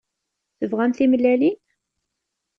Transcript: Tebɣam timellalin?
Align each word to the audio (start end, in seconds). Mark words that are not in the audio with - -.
Tebɣam 0.59 0.91
timellalin? 0.93 1.57